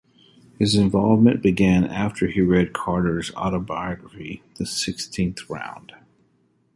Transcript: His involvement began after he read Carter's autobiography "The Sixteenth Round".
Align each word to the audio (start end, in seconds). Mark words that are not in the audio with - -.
His 0.57 0.73
involvement 0.73 1.43
began 1.43 1.83
after 1.83 2.25
he 2.25 2.41
read 2.41 2.73
Carter's 2.73 3.31
autobiography 3.35 4.41
"The 4.55 4.65
Sixteenth 4.65 5.47
Round". 5.47 5.93